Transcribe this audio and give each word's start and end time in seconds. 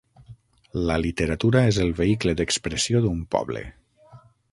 La 0.91 0.95
literatura 1.01 1.61
és 1.73 1.79
el 1.83 1.93
vehicle 1.99 2.35
d'expressió 2.39 3.03
d'un 3.05 3.21
poble. 3.37 3.63